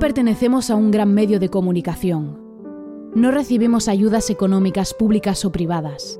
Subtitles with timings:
[0.00, 2.40] Pertenecemos a un gran medio de comunicación.
[3.14, 6.18] No recibimos ayudas económicas públicas o privadas.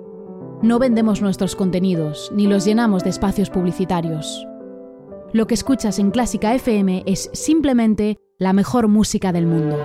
[0.63, 4.47] No vendemos nuestros contenidos ni los llenamos de espacios publicitarios.
[5.33, 9.79] Lo que escuchas en Clásica FM es simplemente la mejor música del mundo.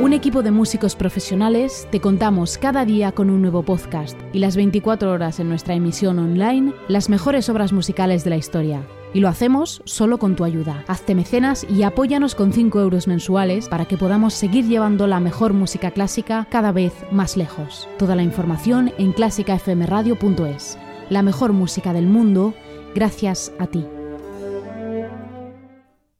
[0.00, 4.56] Un equipo de músicos profesionales te contamos cada día con un nuevo podcast y las
[4.56, 8.86] 24 horas en nuestra emisión online las mejores obras musicales de la historia.
[9.16, 10.84] Y lo hacemos solo con tu ayuda.
[10.88, 15.54] Hazte mecenas y apóyanos con 5 euros mensuales para que podamos seguir llevando la mejor
[15.54, 17.88] música clásica cada vez más lejos.
[17.98, 20.76] Toda la información en clásicafmradio.es.
[21.08, 22.52] La mejor música del mundo,
[22.94, 23.86] gracias a ti.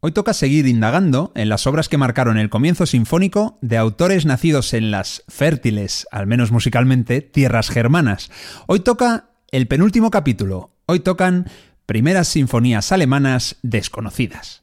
[0.01, 4.73] Hoy toca seguir indagando en las obras que marcaron el comienzo sinfónico de autores nacidos
[4.73, 8.31] en las fértiles, al menos musicalmente, tierras germanas.
[8.67, 10.71] Hoy toca el penúltimo capítulo.
[10.87, 11.47] Hoy tocan
[11.87, 14.63] primeras sinfonías alemanas desconocidas.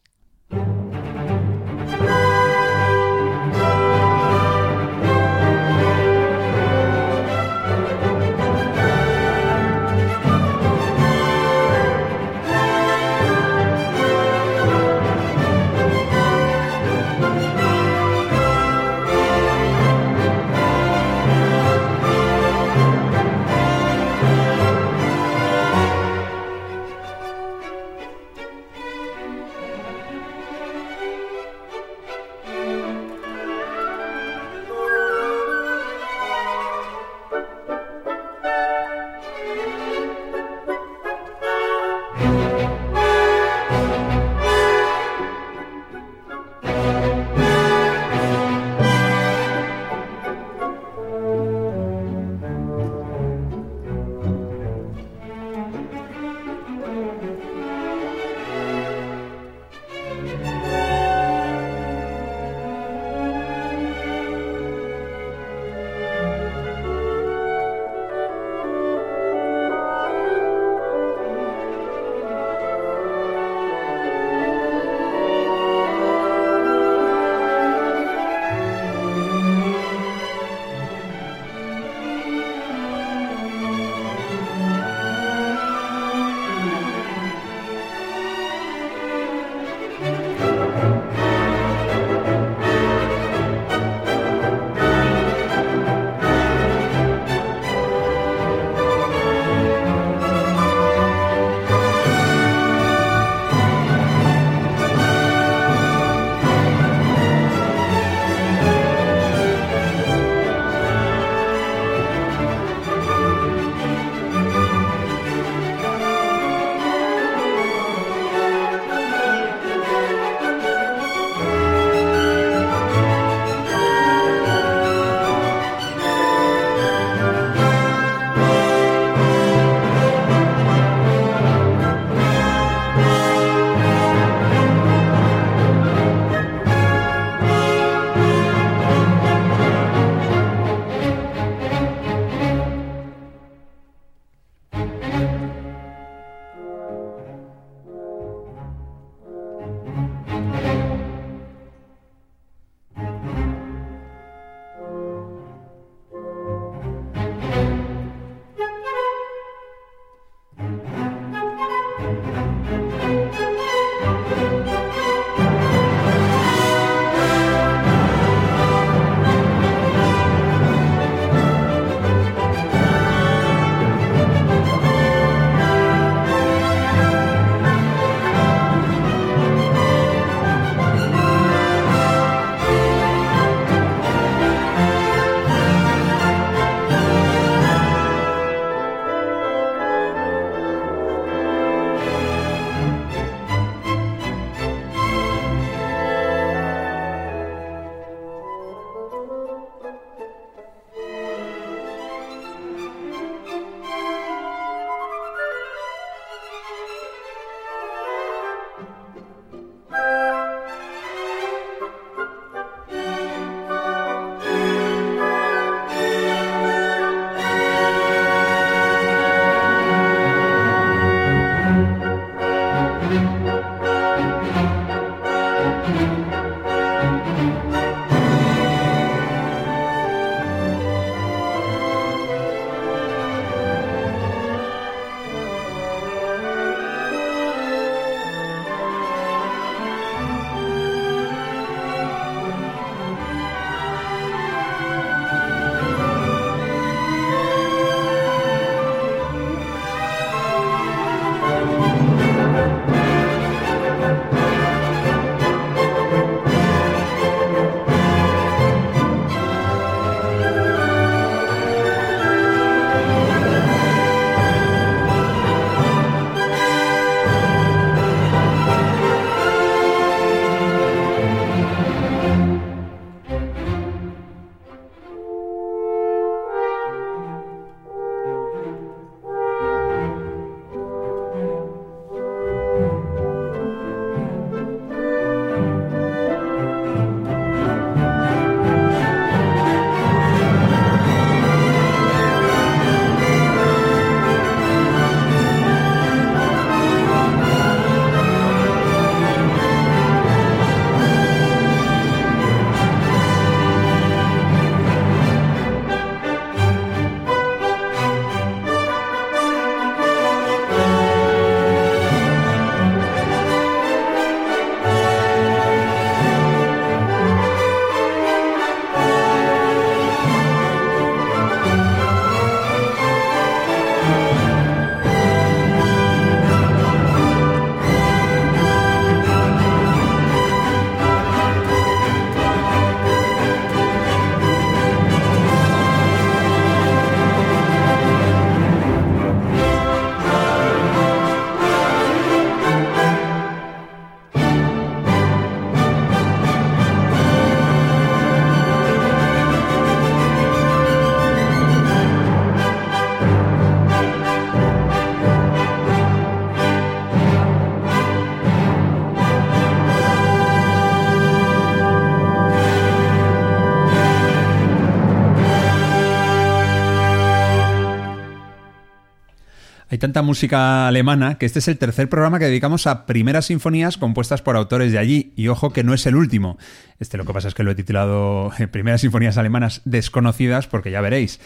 [370.04, 374.42] Tanta música alemana que este es el tercer programa que dedicamos a primeras sinfonías compuestas
[374.42, 375.32] por autores de allí.
[375.38, 376.58] Y ojo que no es el último.
[377.00, 380.92] Este lo que pasa es que lo he titulado eh, Primeras sinfonías alemanas desconocidas porque
[380.92, 381.40] ya veréis.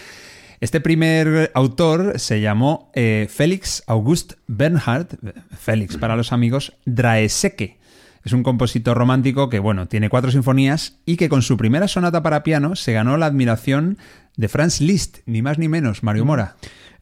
[0.60, 5.20] Este primer autor se llamó eh, Félix August Bernhard,
[5.56, 7.78] Félix para los amigos, Draeseke.
[8.26, 12.24] Es un compositor romántico que, bueno, tiene cuatro sinfonías y que con su primera sonata
[12.24, 14.00] para piano se ganó la admiración
[14.36, 16.56] de Franz Liszt, ni más ni menos, Mario Mora.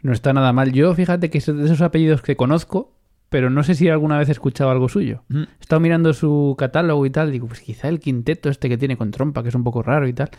[0.06, 0.72] No está nada mal.
[0.72, 2.92] Yo, fíjate que es de esos apellidos que conozco,
[3.30, 5.24] pero no sé si alguna vez he escuchado algo suyo.
[5.30, 5.42] Mm.
[5.42, 8.98] He estado mirando su catálogo y tal, digo, pues quizá el quinteto este que tiene
[8.98, 10.30] con trompa, que es un poco raro y tal,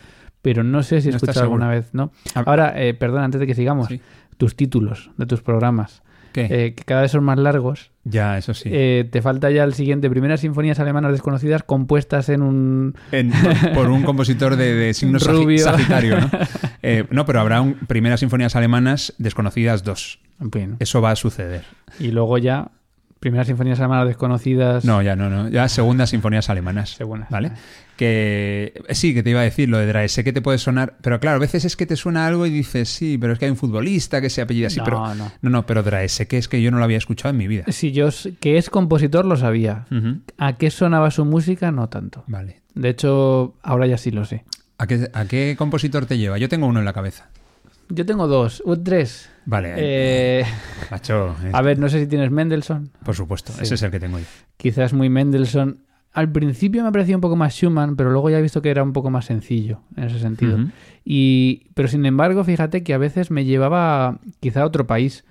[0.41, 2.11] pero no sé si he No escuchado alguna vez, ¿no?
[2.33, 2.43] Ah.
[2.45, 3.99] Ahora, eh, perdón, antes de que sigamos, Sí.
[4.37, 6.01] tus títulos de tus programas.
[6.35, 8.69] Eh, que cada vez son más largos, ya, eso sí.
[8.71, 12.95] eh, te falta ya el siguiente, primeras sinfonías alemanas desconocidas compuestas en un...
[13.11, 13.31] En-
[13.73, 15.63] por, un compositor de, de signo sagi- Rubio.
[15.63, 16.29] sagitario, ¿no?
[16.83, 20.19] Eh, no, pero habrá un, primeras sinfonías alemanas desconocidas dos.
[20.79, 21.63] Eso va a suceder.
[21.99, 22.69] y luego ya,
[23.19, 24.85] primeras sinfonías alemanas desconocidas...
[24.85, 25.49] No, ya no, no.
[25.49, 26.91] Ya segundas sinfonías alemanas.
[26.91, 27.29] Segundas.
[27.31, 27.51] ¿Vale?
[27.97, 31.19] Que sí, que te iba a decir lo de Draese que te puede sonar, pero
[31.19, 33.51] claro, a veces es que te suena algo y dices, sí, pero es que hay
[33.51, 35.31] un futbolista que se apellida así, No, pero no.
[35.41, 37.65] no, no, pero Draese que es que yo no lo había escuchado en mi vida.
[37.69, 39.85] Si yo, que es compositor, lo sabía.
[40.37, 41.71] ¿A qué sonaba su música?
[41.71, 42.23] No tanto.
[42.27, 42.61] Vale.
[42.75, 44.45] De hecho, ahora ya sí lo sé.
[44.77, 46.37] ¿A qué, ¿A qué compositor te lleva?
[46.37, 47.29] Yo tengo uno en la cabeza.
[47.89, 49.29] Yo tengo dos, uh, tres.
[49.45, 50.45] Vale, Eh,
[50.91, 52.91] macho, eh, a ver, no sé si tienes Mendelssohn.
[53.03, 53.63] por supuesto, Sí.
[53.63, 54.25] ese es el que tengo yo.
[54.57, 55.79] Quizás muy Mendelssohn.
[56.17, 58.81] Al principio me parecía un poco más Schumann, pero luego ya he visto que era
[58.81, 60.57] un poco más sencillo en ese sentido.
[61.05, 65.25] Y, pero sin embargo, fíjate que a veces me llevaba quizá a otro país,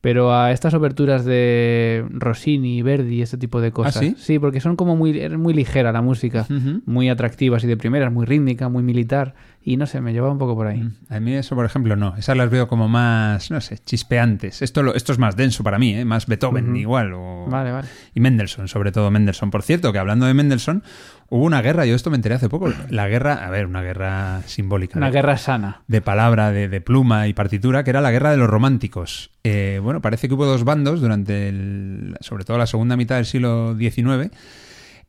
[0.00, 3.96] pero a estas oberturas de Rossini, Verdi, este tipo de cosas.
[3.96, 4.38] ¿Ah, sí?
[4.38, 6.46] porque son como muy, muy ligera la música,
[6.86, 9.34] muy atractivas y de primeras, muy rítmica, muy militar.
[9.70, 10.80] Y no sé, me llevaba un poco por ahí.
[10.80, 10.94] Mm.
[11.10, 12.16] A mí eso, por ejemplo, no.
[12.16, 14.62] Esas las veo como más, no sé, chispeantes.
[14.62, 16.04] Esto, lo- esto es más denso para mí, ¿eh?
[16.06, 17.12] más Beethoven igual.
[17.12, 17.46] O...
[17.48, 17.88] Vale, vale.
[18.14, 19.50] Y Mendelssohn, sobre todo Mendelssohn.
[19.50, 20.82] Por cierto, que hablando de Mendelssohn,
[21.28, 22.72] hubo una guerra, yo esto me enteré hace poco.
[22.88, 24.96] La guerra, a ver, una guerra simbólica.
[24.98, 25.82] Una de- guerra sana.
[25.86, 29.32] de palabra, de, de pluma y partitura, que era la guerra de los románticos.
[29.44, 33.26] Eh, bueno, parece que hubo dos bandos durante, el, sobre todo la segunda mitad del
[33.26, 34.30] siglo XIX,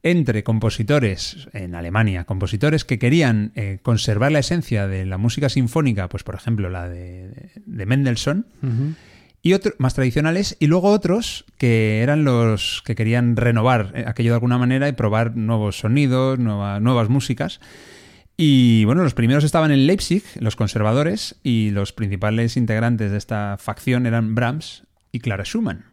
[0.01, 6.08] entre compositores en Alemania, compositores que querían eh, conservar la esencia de la música sinfónica,
[6.08, 8.46] pues por ejemplo la de, de Mendelssohn,
[9.41, 14.32] y otros más tradicionales, y luego otros que eran los que querían renovar eh, aquello
[14.32, 17.60] de alguna manera y probar nuevos sonidos, nueva- nuevas músicas.
[18.38, 23.58] Y bueno, los primeros estaban en Leipzig, los conservadores, y los principales integrantes de esta
[23.60, 25.86] facción eran Brahms y Clara Schumann.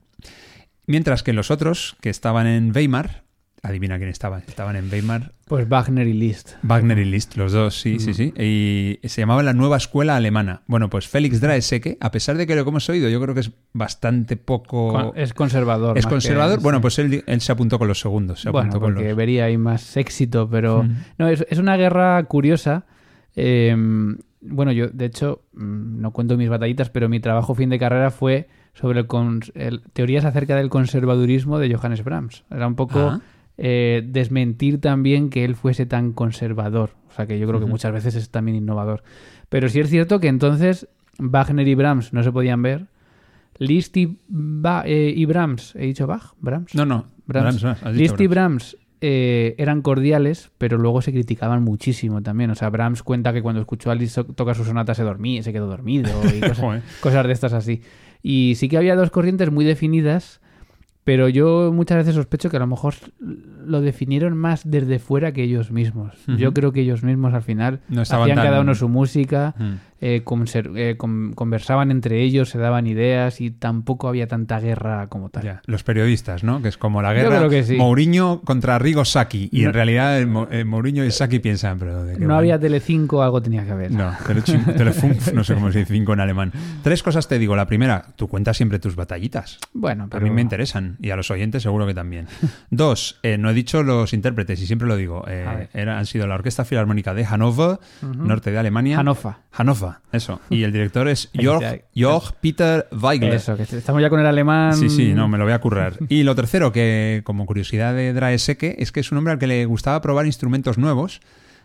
[0.87, 3.26] Mientras que los otros, que estaban en Weimar,
[3.69, 6.53] adivina quién estaban, estaban en Weimar, Pues Wagner y Liszt.
[6.63, 8.33] Wagner y Liszt, los dos, sí, sí, sí.
[8.39, 10.63] Y se llamaba la nueva escuela alemana.
[10.67, 13.41] Bueno, pues Félix Draeseke, a pesar de que lo que hemos oído, yo creo que
[13.41, 14.93] es bastante poco...
[14.93, 15.99] Con- es conservador.
[15.99, 16.59] ¿Es que- conservador?
[16.59, 16.63] sí.
[16.63, 18.41] bueno, pues él, él se apuntó con los segundos.
[18.41, 19.17] Se Bueno, apuntó con porque los...
[19.17, 20.83] vería ahí más éxito, pero...
[20.85, 20.97] Mm.
[21.19, 22.87] No, es, es una guerra curiosa.
[23.35, 23.77] eh,
[24.49, 28.11] bueno, yo, de hecho, mm, no cuento mis batallitas, pero mi trabajo fin de carrera
[28.11, 29.07] fue sobre el
[29.55, 32.45] el- teorías acerca del conservadurismo de Johannes Brahms.
[32.51, 33.21] Era un poco Ah.
[33.59, 36.91] Eh, desmentir también que él fuese tan conservador.
[37.11, 39.03] O sea, que yo creo que muchas veces es también innovador.
[39.49, 42.87] Pero sí es cierto que entonces Wagner y Brahms no se podían ver.
[43.59, 46.35] Liszt y, Ba- eh, y Brahms, ¿he dicho Bach?
[46.41, 46.75] ¿Brahms?
[46.75, 47.07] No, no.
[47.27, 47.63] Brahms.
[47.63, 48.77] Brahms, no, Liszt y Brahms.
[49.01, 52.51] Eh, eran cordiales, pero luego se criticaban muchísimo también.
[52.51, 55.43] O sea, Brahms cuenta que cuando escuchó a Liszt to- tocar su sonata se dormía,
[55.43, 56.41] se quedó dormido y
[57.01, 57.83] cosas de estas así.
[58.23, 60.41] Y sí que había dos corrientes muy definidas,
[61.07, 65.45] pero yo muchas veces sospecho que a lo mejor lo definieron más desde fuera que
[65.45, 66.15] ellos mismos.
[66.27, 69.55] Yo creo que ellos mismos al final No hacían tan- cada uno su música.
[70.01, 70.23] Eh,
[70.77, 75.43] eh, con- conversaban entre ellos, se daban ideas y tampoco había tanta guerra como tal.
[75.45, 76.61] Ya, los periodistas, ¿no?
[76.63, 77.77] Que es como la Yo guerra creo que sí.
[77.77, 79.49] Mourinho contra Rigo Saki.
[79.53, 82.37] Y No- en realidad el Mo- eh, Mourinho y Saki piensan, pero ¿de qué No
[82.37, 83.91] había Telecinco, algo tenía que haber.
[83.93, 84.13] No,
[84.77, 86.53] Telefunf, no sé cómo se dice cinco en alemán.
[86.83, 87.57] Tres cosas te digo.
[87.57, 89.59] La primera, tú cuentas siempre tus batallitas.
[89.73, 92.27] Bueno, A pero mí me interesan y a los oyentes seguro que también.
[92.71, 95.25] Dos, eh, no he dicho los intérpretes y siempre lo digo.
[95.27, 95.33] A
[95.73, 98.99] era- han sido la Orquesta Filarmónica de Hannover, norte de Alemania.
[98.99, 99.35] Hannover.
[99.53, 100.41] Hannover, eso.
[100.51, 101.31] Y el director es
[101.95, 103.35] Jörg, Peter Weigler.
[103.35, 104.75] Eso, que estamos ya con el alemán.
[104.75, 105.95] Sí, sí, no, me lo voy a currar.
[106.09, 109.47] Y lo tercero, que como curiosidad de Draeseke, es que es un hombre al que
[109.47, 111.21] le gustaba probar instrumentos nuevos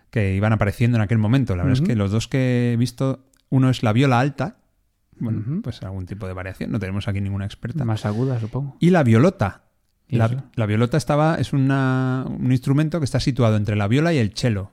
[0.10, 1.56] que iban apareciendo en aquel momento.
[1.56, 4.58] La verdad es que los dos que he visto, uno es la viola alta,
[5.20, 7.86] bueno, pues algún tipo de variación, no tenemos aquí ninguna experta.
[7.86, 8.76] Más aguda, supongo.
[8.80, 9.62] Y la violota.
[10.10, 14.14] ¿Y La, la violota estaba, es una- un instrumento que está situado entre la viola
[14.14, 14.72] y el cello.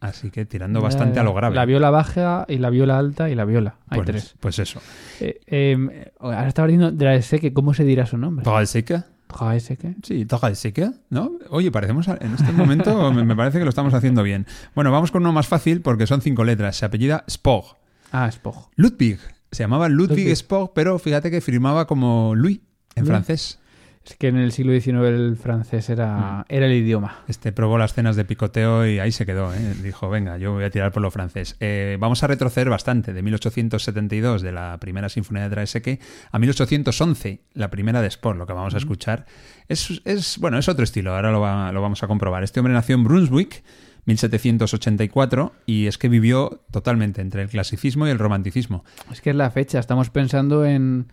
[0.00, 1.54] Así que tirando bastante a lo grave.
[1.54, 3.76] La viola baja y la viola alta y la viola.
[3.88, 4.34] Hay pues, tres.
[4.40, 4.80] Pues eso.
[5.20, 8.44] Eh, eh, ahora estaba diciendo Draeseke, ¿cómo se dirá su nombre?
[8.44, 9.02] ¿Draeseke?
[9.28, 9.94] Draeseke.
[10.02, 11.30] Sí, Draeseke, ¿no?
[11.50, 14.46] Oye, parecemos a- en este momento me, me parece que lo estamos haciendo bien.
[14.74, 16.76] Bueno, vamos con uno más fácil porque son cinco letras.
[16.76, 17.76] Se apellida Spog.
[18.10, 18.70] Ah, Spog.
[18.74, 19.20] Ludwig.
[19.52, 20.32] Se llamaba Ludwig, Ludwig.
[20.36, 22.60] Spog, pero fíjate que firmaba como Louis
[22.96, 23.08] en Louis.
[23.08, 23.59] francés.
[24.04, 27.18] Es que en el siglo XIX el francés era, era el idioma.
[27.28, 29.52] Este probó las cenas de picoteo y ahí se quedó.
[29.54, 29.74] ¿eh?
[29.82, 31.56] Dijo, venga, yo voy a tirar por lo francés.
[31.60, 36.00] Eh, vamos a retroceder bastante, de 1872, de la primera sinfonía de Draeseke,
[36.32, 39.26] a 1811, la primera de Sport, lo que vamos a escuchar.
[39.68, 42.42] Es, es- bueno, es otro estilo, ahora lo, va- lo vamos a comprobar.
[42.42, 43.62] Este hombre nació en Brunswick,
[44.06, 48.84] 1784, y es que vivió totalmente entre el clasicismo y el romanticismo.
[49.12, 51.12] Es que es la fecha, estamos pensando en...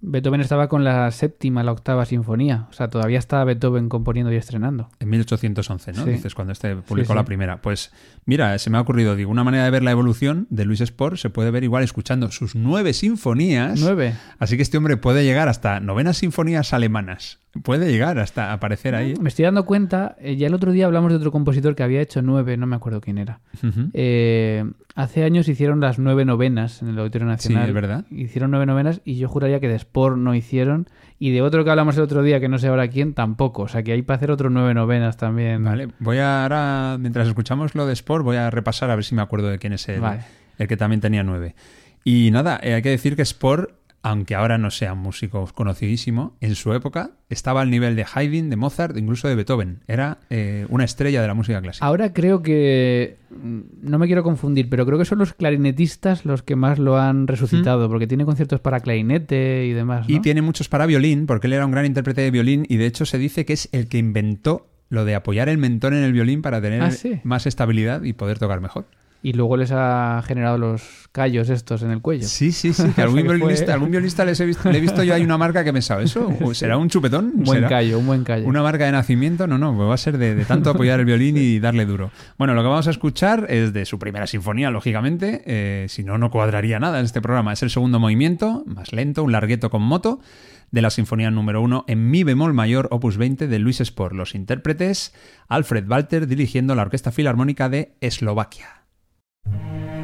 [0.00, 2.66] Beethoven estaba con la séptima, la octava sinfonía.
[2.70, 4.88] O sea, todavía está Beethoven componiendo y estrenando.
[5.00, 6.04] En 1811, ¿no?
[6.04, 6.10] Sí.
[6.10, 7.16] Dices, cuando este publicó Sí, sí.
[7.16, 7.60] la primera.
[7.60, 7.92] Pues
[8.24, 11.16] mira, se me ha ocurrido, digo, una manera de ver la evolución de Luis Sport
[11.16, 13.80] se puede ver igual escuchando sus nueve sinfonías.
[13.80, 14.14] Nueve.
[14.38, 17.40] Así que este hombre puede llegar hasta novenas sinfonías alemanas.
[17.62, 19.14] Puede llegar hasta aparecer ahí.
[19.20, 22.00] Me estoy dando cuenta, eh, ya el otro día hablamos de otro compositor que había
[22.00, 23.40] hecho nueve, no me acuerdo quién era.
[23.94, 24.64] Eh,
[24.94, 27.64] hace años hicieron las nueve novenas en el Auditorio Nacional.
[27.64, 28.04] Sí, es verdad.
[28.10, 30.88] Hicieron nueve novenas y yo juraría que de Sport no hicieron.
[31.18, 33.62] Y de otro que hablamos el otro día, que no sé ahora quién, tampoco.
[33.62, 35.64] O sea que hay para hacer otro nueve novenas también.
[35.64, 39.14] Vale, voy a ahora, mientras escuchamos lo de Sport, voy a repasar a ver si
[39.14, 40.20] me acuerdo de quién es el, Vale.
[40.58, 41.54] el que también tenía nueve.
[42.04, 43.70] Y nada, eh, hay que decir que Sport,
[44.02, 48.48] aunque ahora no sea un músico conocidísimo, en su época estaba al nivel de Haydn,
[48.50, 49.80] de Mozart, incluso de Beethoven.
[49.86, 51.84] Era eh, una estrella de la música clásica.
[51.84, 53.16] Ahora creo que.
[53.30, 56.96] mm, No me quiero confundir, pero creo que son los clarinetistas los que más lo
[56.98, 60.08] han resucitado, porque tiene conciertos para clarinete y demás.
[60.08, 60.14] ¿no?
[60.14, 62.86] Y tiene muchos para violín, porque él era un gran intérprete de violín y de
[62.86, 66.12] hecho se dice que es el que inventó lo de apoyar el mentón en el
[66.14, 67.20] violín para tener Ah, ¿sí?
[67.24, 68.86] más estabilidad y poder tocar mejor.
[69.20, 72.26] Y luego les ha generado los callos estos en el cuello.
[72.28, 72.84] Sí, sí, sí.
[72.94, 75.36] Que algún fue- violinista, algún violinista les he visto, le he visto yo hay una
[75.36, 76.32] marca que me sabe eso.
[76.40, 77.32] ¿O ¿Será un chupetón?
[77.34, 78.46] Un buen ¿Será callo, un buen callo.
[78.46, 79.48] ¿Una marca de nacimiento?
[79.48, 82.12] No, no, pues va a ser de, de tanto apoyar el violín y darle duro.
[82.38, 85.42] Bueno, lo que vamos a escuchar es de su primera sinfonía, lógicamente.
[85.46, 87.52] eh, si no, no cuadraría nada en este programa.
[87.52, 90.20] Es el segundo movimiento, más lento, un largueto con moto,
[90.70, 94.14] de la sinfonía número uno en mi bemol mayor, opus 20, de Luis Sport.
[94.14, 95.12] Los intérpretes,
[95.48, 98.77] Alfred Walter dirigiendo la Orquesta Filarmónica de Eslovaquia.
[99.50, 99.97] Thank you.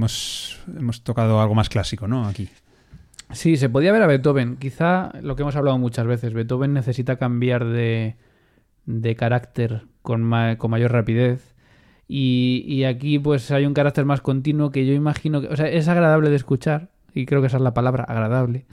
[0.00, 2.26] Hemos, hemos tocado algo más clásico, ¿no?
[2.26, 2.48] Aquí.
[3.32, 4.56] Sí, se podía ver a Beethoven.
[4.56, 8.16] Quizá lo que hemos hablado muchas veces, Beethoven necesita cambiar de,
[8.86, 11.54] de carácter con, ma- con mayor rapidez.
[12.08, 15.46] Y, y aquí pues hay un carácter más continuo que yo imagino que...
[15.46, 18.66] O sea, es agradable de escuchar, y creo que esa es la palabra, agradable.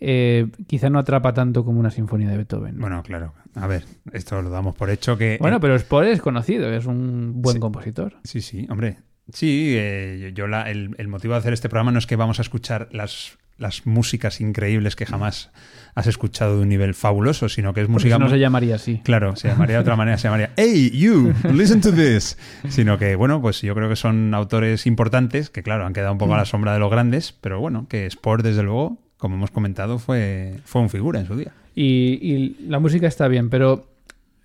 [0.00, 2.74] Eh, quizá no atrapa tanto como una sinfonía de Beethoven.
[2.76, 2.82] ¿no?
[2.82, 3.32] Bueno, claro.
[3.54, 5.38] A ver, esto lo damos por hecho que...
[5.40, 7.60] Bueno, pero Spohr es conocido, es un buen Sí.
[7.60, 8.16] compositor.
[8.22, 8.98] Sí, sí, hombre.
[9.32, 12.38] Sí, eh, yo la- el, el motivo de hacer este programa no es que vamos
[12.38, 15.50] a escuchar las, las músicas increíbles que jamás
[15.94, 18.14] has escuchado de un nivel fabuloso, sino que es música...
[18.16, 19.00] si no se llamaría así.
[19.04, 22.38] Claro, se llamaría de otra manera, se llamaría Hey, you, listen to this.
[22.68, 26.18] Sino que, bueno, pues yo creo que son autores importantes que, claro, han quedado un
[26.18, 29.50] poco a la sombra de los grandes, pero bueno, que Sport, desde luego, como hemos
[29.50, 31.52] comentado, fue, fue un figura en su día.
[31.74, 33.86] Y, y la música está bien, pero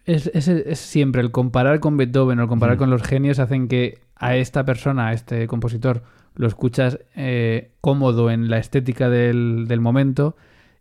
[0.06, 2.80] es, es- es siempre el comparar con Beethoven o el comparar Mm.
[2.80, 6.04] con los genios hacen que a esta persona, a este compositor,
[6.36, 10.36] lo escuchas eh, cómodo en la estética del, del momento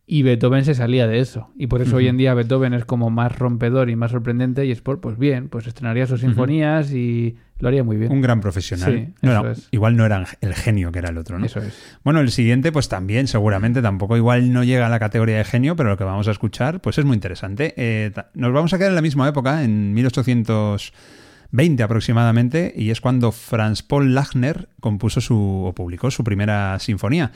[0.06, 1.50] y Beethoven se salía de eso.
[1.56, 4.72] Y por eso hoy en día Beethoven es como más rompedor y más sorprendente y
[4.72, 8.10] Sport, pues bien, pues estrenaría sus sinfonías y lo haría muy bien.
[8.10, 8.92] Un gran profesional.
[8.92, 9.68] Sí, No, eso no, es.
[9.70, 11.46] Igual no era el genio que era el otro, ¿no?
[11.46, 11.80] Eso es.
[12.02, 15.76] Bueno, el siguiente, pues también, seguramente, tampoco igual no llega a la categoría de genio,
[15.76, 17.72] pero lo que vamos a escuchar, pues es muy interesante.
[17.76, 23.30] Eh, nos vamos a quedar en la misma época, en 1820 aproximadamente, y es cuando
[23.30, 27.30] Franz Paul Lachner compuso su, o publicó su primera sinfonía.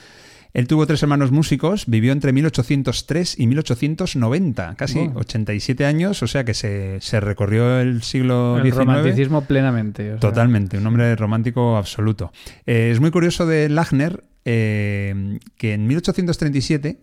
[0.57, 5.13] Él tuvo tres hermanos músicos, vivió entre 1803 y 1890, casi Oh.
[5.17, 8.77] 87 años, o sea que se, se recorrió el siglo El XIX.
[8.79, 10.09] romanticismo plenamente.
[10.09, 12.33] o sea, Totalmente, un hombre romántico absoluto.
[12.65, 17.01] Eh, es muy curioso de Lachner eh, que en 1837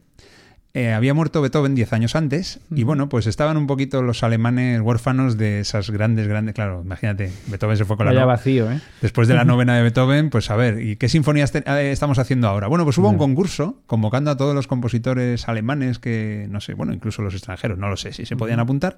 [0.75, 4.81] eh, había muerto Beethoven 10 años antes y bueno, pues estaban un poquito los alemanes
[4.81, 6.55] huérfanos de esas grandes, grandes...
[6.55, 8.13] Claro, imagínate, Beethoven se fue con la...
[8.13, 8.81] No- vacío, ¿eh?
[9.01, 12.17] Después de la novena de Beethoven, pues a ver, ¿y qué sinfonías te- eh, estamos
[12.17, 12.67] haciendo ahora?
[12.67, 16.91] Bueno, pues hubo un concurso convocando a todos los compositores alemanes que, no sé, bueno,
[16.91, 18.97] incluso los extranjeros, no lo sé si se podían apuntar,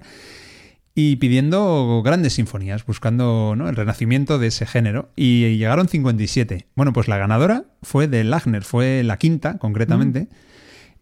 [0.94, 3.68] y pidiendo grandes sinfonías, buscando ¿no?
[3.68, 6.68] el renacimiento de ese género, y llegaron 57.
[6.74, 10.28] Bueno, pues la ganadora fue de Lachner, fue la quinta concretamente,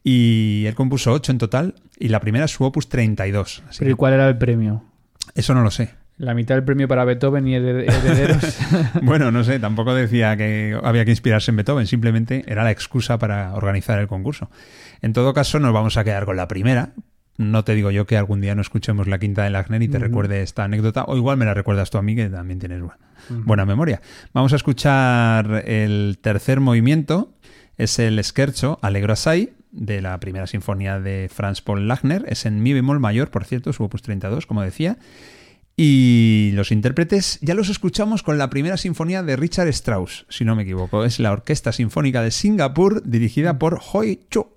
[0.04, 3.62] y él compuso 8 en total, y la primera es su opus 32.
[3.68, 4.84] Así Pero ¿y que cuál era el premio?
[5.34, 5.90] eso no lo sé.
[6.16, 8.58] La mitad del premio para Beethoven y hered- herederos.
[9.02, 13.18] Bueno, no sé, tampoco decía que había que inspirarse en Beethoven, simplemente era la excusa
[13.18, 14.48] para organizar el concurso.
[15.02, 16.90] En todo caso, nos vamos a quedar con la primera.
[17.36, 19.98] No te digo yo que algún día no escuchemos la quinta de Lachner y te
[19.98, 22.98] recuerde esta anécdota, o igual me la recuerdas tú a mí, que también tienes buena,
[23.44, 24.00] buena memoria.
[24.32, 27.32] Vamos a escuchar el tercer movimiento,
[27.76, 32.62] es el Scherzo Allegro Assai, de la primera sinfonía de Franz Paul Lachner, es en
[32.62, 34.96] mi bemol mayor, por cierto, su opus 32, como decía.
[35.76, 40.54] Y los intérpretes ya los escuchamos con la primera sinfonía de Richard Strauss, si no
[40.54, 41.04] me equivoco.
[41.04, 44.53] Es la Orquesta Sinfónica de Singapur dirigida por Hoi Cho.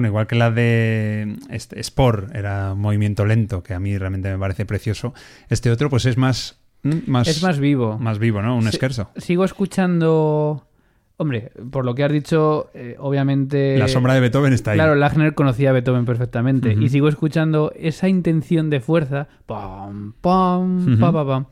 [0.00, 4.30] Bueno, igual que la de este, Spore era un movimiento lento, que a mí realmente
[4.32, 5.12] me parece precioso.
[5.50, 6.58] Este otro, pues es más.
[6.84, 7.98] mm, más Es más vivo.
[7.98, 8.56] Más vivo, ¿no?
[8.56, 9.10] Un Sí, esquerzo.
[9.16, 10.66] Sigo escuchando.
[11.18, 13.76] Hombre, por lo que has dicho, eh, obviamente.
[13.76, 14.78] La sombra de Beethoven está ahí.
[14.78, 16.72] Claro, Lachner conocía a Beethoven perfectamente.
[16.72, 19.28] Y sigo escuchando esa intención de fuerza.
[19.44, 21.44] Pam, pam, pa, pa, pam,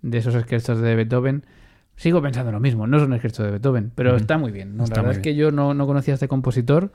[0.00, 1.44] de esos esquerzos de Beethoven.
[1.96, 4.74] Sigo pensando lo mismo, no es un escrito de Beethoven, pero está muy bien.
[4.74, 4.84] ¿no?
[4.84, 6.90] Está La verdad es que yo no, no conocía a este compositor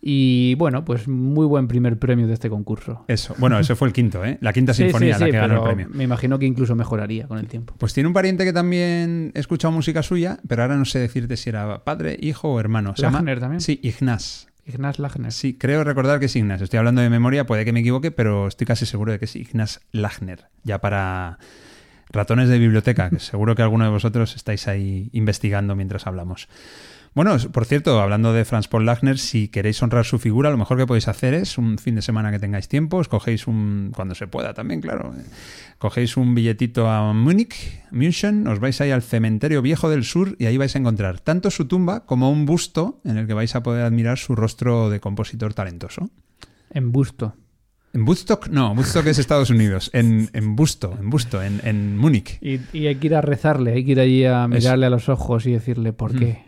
[0.00, 3.04] y bueno, pues muy buen primer premio de este concurso.
[3.08, 3.34] Eso.
[3.38, 4.38] Bueno, ese fue el quinto, ¿eh?
[4.40, 5.88] La quinta Sí, sinfonía sí, la que ganó el premio.
[5.90, 7.74] Me imagino que incluso mejoraría con el tiempo.
[7.78, 11.36] Pues tiene un pariente que también he escuchado música suya, pero ahora no sé decirte
[11.36, 12.94] si era padre, hijo o hermano.
[12.96, 13.60] Se llama- Lachner también.
[13.60, 14.46] Sí, Ignaz.
[14.66, 15.32] Ignaz Lachner.
[15.32, 16.60] Sí, creo recordar que es Ignaz.
[16.60, 19.34] Estoy hablando de memoria, puede que me equivoque, pero estoy casi seguro de que es
[19.34, 20.44] Ignaz Lachner.
[20.62, 21.38] Ya para
[22.10, 26.48] ratones de biblioteca, que seguro que alguno de vosotros estáis ahí investigando mientras hablamos.
[27.18, 30.78] Bueno, por cierto, hablando de Franz Paul Lachner, si queréis honrar su figura, lo mejor
[30.78, 34.14] que podéis hacer es un fin de semana que tengáis tiempo, os cogéis un, cuando
[34.14, 35.24] se pueda también, claro, eh,
[35.78, 40.46] cogéis un billetito a Múnich, München, os vais ahí al cementerio viejo del sur y
[40.46, 43.64] ahí vais a encontrar tanto su tumba como un busto en el que vais a
[43.64, 46.10] poder admirar su rostro de compositor talentoso.
[46.70, 47.34] En busto.
[47.94, 49.90] En Woodstock, no, Woodstock es Estados Unidos.
[49.92, 52.38] En, en Busto, en Busto, en, en Múnich.
[52.40, 55.08] Y, y hay que ir a rezarle, hay que ir allí a mirarle a los
[55.08, 56.18] ojos y decirle, ¿por Mm.
[56.20, 56.47] qué?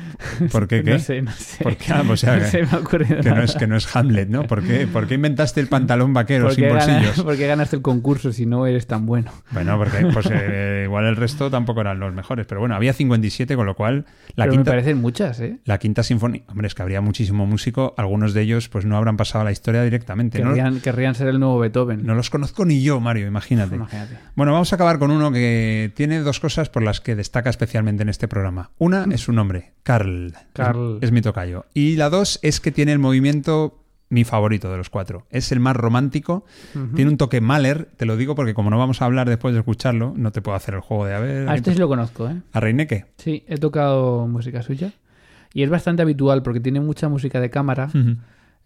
[0.51, 0.91] ¿Por qué qué?
[0.91, 1.63] No sé, no sé.
[1.63, 1.93] ¿Por qué?
[1.93, 4.43] Ah, o sea, no se me que no es que no es Hamlet, ¿no?
[4.43, 7.21] ¿Por qué, por qué inventaste el pantalón vaquero ¿Por sin bolsillos?
[7.23, 9.31] ¿Por qué ganaste el concurso si no eres tan bueno?
[9.51, 13.55] Bueno, porque pues, eh, igual el resto tampoco eran los mejores, pero bueno, había 57,
[13.55, 15.59] con lo cual la Pero me parecen muchas, ¿eh?
[15.65, 19.17] la quinta sinfonía, hombre, es que habría muchísimo músico, algunos de ellos pues no habrán
[19.17, 20.39] pasado a la historia directamente.
[20.39, 22.05] No, Querrían, querrían ser el nuevo Beethoven.
[22.05, 23.75] no los conozco ni yo, Mario, imagínate.
[23.75, 24.17] Imagínate.
[24.35, 28.03] Bueno, vamos a acabar con uno que tiene dos cosas por las que destaca especialmente
[28.03, 28.71] en este programa.
[28.77, 30.10] Una es su nombre, Carl.
[30.53, 30.97] Carl.
[30.97, 31.65] Es, es mi tocayo.
[31.73, 33.81] Y la dos es que tiene el movimiento
[34.11, 35.25] mi favorito de los cuatro.
[35.29, 36.43] Es el más romántico.
[36.95, 39.61] Tiene un toque Mahler, te lo digo porque como no vamos a hablar después de
[39.61, 41.49] escucharlo, no te puedo hacer el juego de a ver.
[41.49, 42.41] A este sí lo conozco, ¿eh?
[42.51, 43.05] ¿A Reineke?
[43.17, 44.91] Sí, he tocado música suya.
[45.53, 47.89] Y es bastante habitual porque tiene mucha música de cámara.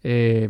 [0.02, 0.48] Eh,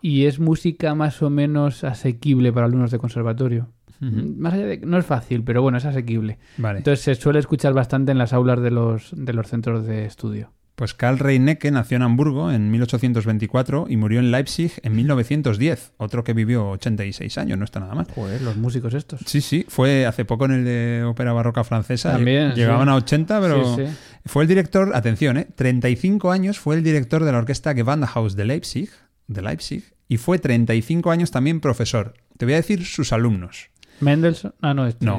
[0.00, 3.68] y es música más o menos asequible para alumnos de conservatorio.
[4.00, 4.34] Ujú.
[4.38, 6.38] Más allá de no es fácil, pero bueno, es asequible.
[6.58, 6.78] Vale.
[6.78, 10.52] Entonces se suele escuchar bastante en las aulas de los, de los centros de estudio.
[10.74, 15.92] Pues Karl Reinecke nació en Hamburgo en 1824 y murió en Leipzig en 1910.
[15.96, 18.06] Otro que vivió 86 años, no está nada mal.
[18.14, 19.20] Joder, los músicos estos.
[19.24, 22.12] Sí, sí, fue hace poco en el de ópera barroca francesa.
[22.12, 22.92] También, Llegaban sí.
[22.92, 23.92] a 80, pero Sí, sí.
[24.26, 25.46] fue el director, atención, ¿eh?
[25.54, 28.90] 35 años fue el director de la orquesta Gewandhaus de Leipzig,
[29.28, 32.12] de Leipzig, y fue 35 años también profesor.
[32.36, 33.70] Te voy a decir sus alumnos.
[34.00, 34.54] Mendelssohn.
[34.60, 35.18] Ah, no, este No.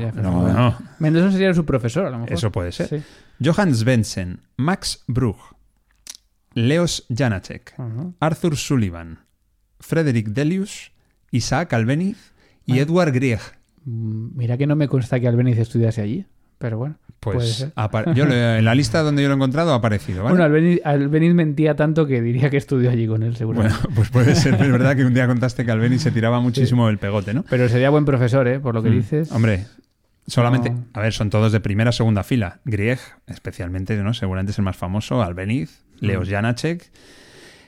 [0.99, 2.34] Mendelssohn sería su profesor, a lo mejor.
[2.34, 2.88] Eso puede ser.
[2.88, 3.03] Sí.
[3.43, 5.38] Johann Svensson, Max Bruch,
[6.53, 7.73] Leos Janacek.
[8.19, 9.19] Arthur Sullivan,
[9.80, 10.91] Frederick Delius,
[11.32, 12.34] Isaac Albeniz
[12.65, 12.82] y Ah.
[12.84, 13.39] Edward Grieg.
[13.86, 16.25] Mm, Mira que no me consta que Albeniz estudiase allí,
[16.57, 16.97] pero bueno.
[17.20, 17.68] Pues
[18.15, 20.38] yo lo- en la lista donde yo lo he encontrado ha aparecido, ¿vale?
[20.38, 23.61] Bueno, Albeniz, Albeniz mentía tanto que diría que estudió allí con él, seguro.
[23.61, 26.88] Bueno, pues puede ser, es verdad que un día contaste que Albeni se tiraba muchísimo
[26.89, 27.43] el pegote, ¿no?
[27.49, 28.59] Pero sería buen profesor, ¿eh?
[28.59, 28.93] Por lo que Mm.
[28.95, 29.32] dices.
[29.32, 29.65] Hombre,
[30.28, 30.86] solamente, No.
[30.93, 32.59] a ver, son todos de primera, segunda fila.
[32.65, 34.13] Grieg, especialmente, ¿no?
[34.13, 36.32] Seguramente es el más famoso, Albeniz, Leos Mm.
[36.32, 36.91] Janacek.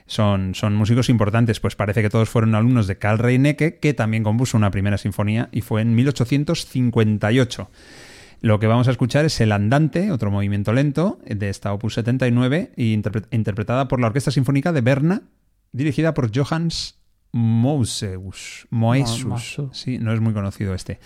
[0.06, 4.24] Son, son músicos importantes, pues parece que todos fueron alumnos de Karl Reinecke, que también
[4.24, 7.70] compuso una primera sinfonía y fue en 1858.
[8.40, 12.72] Lo que vamos a escuchar es El Andante, otro movimiento lento de esta Opus 79,
[12.76, 15.22] y interpre- interpretada por la Orquesta Sinfónica de Berna,
[15.72, 16.96] dirigida por Johannes
[17.32, 18.66] Moeseus.
[18.70, 19.24] Moesus.
[19.26, 19.76] Moesus.
[19.78, 20.98] Sí, no es muy conocido este.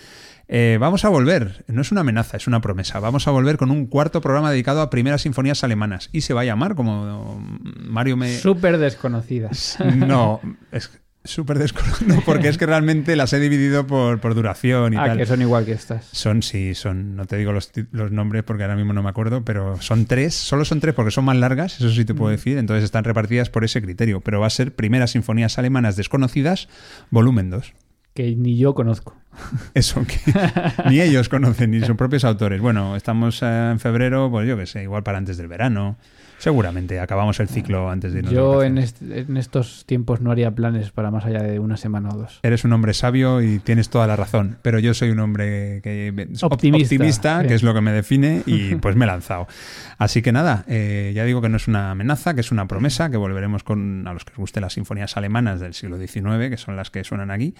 [0.46, 3.00] Eh, vamos a volver, no es una amenaza, es una promesa.
[3.00, 6.10] Vamos a volver con un cuarto programa dedicado a primeras sinfonías alemanas.
[6.12, 7.42] Y se va a llamar, como
[7.88, 8.36] Mario me.
[8.38, 9.78] Súper desconocidas.
[9.96, 10.90] No, es
[11.24, 15.18] súper desconocido, porque es que realmente las he dividido por, por duración y ah, tal.
[15.18, 16.06] que son igual que estas.
[16.12, 19.44] Son, sí, son, no te digo los, los nombres porque ahora mismo no me acuerdo,
[19.44, 22.58] pero son tres, solo son tres porque son más largas, eso sí te puedo decir,
[22.58, 26.68] entonces están repartidas por ese criterio, pero va a ser Primeras Sinfonías Alemanas Desconocidas,
[27.10, 27.72] volumen 2.
[28.14, 29.16] Que ni yo conozco.
[29.74, 30.20] Eso que
[30.88, 32.60] ni ellos conocen, ni sus propios autores.
[32.60, 35.96] Bueno, estamos eh, en febrero, pues yo qué sé, igual para antes del verano.
[36.44, 39.18] Seguramente acabamos el ciclo antes de irnos Yo en, vacaciones.
[39.18, 42.38] est- en estos tiempos no haría planes para más allá de una semana o dos.
[42.42, 46.12] Eres un hombre sabio y tienes toda la razón, pero yo soy un hombre que,
[46.42, 47.48] op- Optimista, optimista, sí.
[47.48, 49.48] que es lo que me define, y pues me he lanzado.
[49.96, 53.10] Así que nada, eh, ya digo que no es una amenaza, que es una promesa,
[53.10, 56.58] que volveremos con a los que os guste las sinfonías alemanas del siglo XIX, que
[56.58, 57.54] son las que suenan aquí.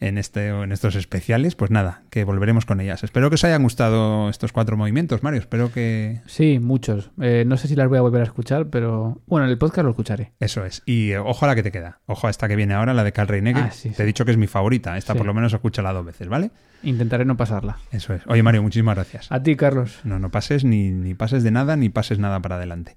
[0.00, 3.04] En, este, en estos especiales, pues nada, que volveremos con ellas.
[3.04, 5.40] Espero que os hayan gustado estos cuatro movimientos, Mario.
[5.40, 7.10] Espero que Sí, muchos.
[7.20, 9.84] Eh, no sé si las voy a volver a escuchar, pero bueno, en el podcast
[9.84, 10.32] lo escucharé.
[10.40, 10.82] Eso es.
[10.86, 12.00] Y eh, ojo a la que te queda.
[12.06, 13.58] Ojo a esta que viene ahora, la de Carl Reinecke.
[13.60, 14.02] Ah, sí, Te sí.
[14.02, 14.96] he dicho que es mi favorita.
[14.96, 15.18] Esta Sí.
[15.18, 16.50] por lo menos escúchala dos veces, ¿vale?
[16.82, 17.76] Intentaré no pasarla.
[17.92, 18.22] Eso es.
[18.26, 19.30] Oye, Mario, muchísimas gracias.
[19.30, 20.00] A ti, Carlos.
[20.04, 22.94] No, no pases ni, ni pases de nada, ni pases nada para adelante.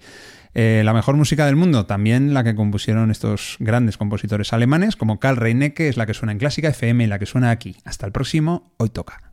[0.55, 5.19] Eh, la mejor música del mundo, también la que compusieron estos grandes compositores alemanes, como
[5.19, 7.77] Karl Reinecke, es la que suena en Clásica FM y la que suena aquí.
[7.85, 9.32] Hasta el próximo, hoy toca.